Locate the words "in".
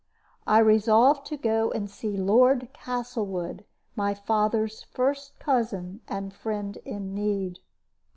6.85-7.13